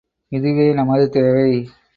[0.31, 1.49] இதுவே நமது தேவை!